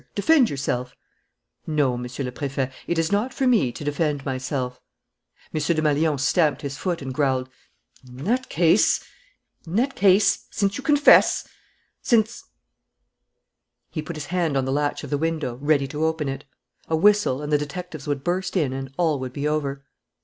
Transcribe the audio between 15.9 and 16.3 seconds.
open